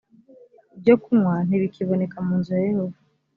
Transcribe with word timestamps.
ibyo 0.75 0.95
kunywa 1.01 1.35
ntibikiboneka 1.47 2.17
mu 2.25 2.33
nzu 2.39 2.51
ya 2.57 2.61
yehova 2.67 2.97